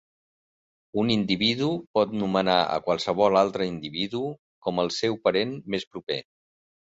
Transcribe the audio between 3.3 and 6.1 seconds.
altre individu com el seu parent més